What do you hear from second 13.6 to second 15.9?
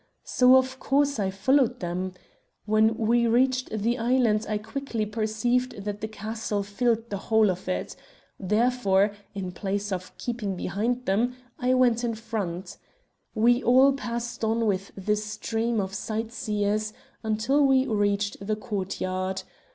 all passed on with the stream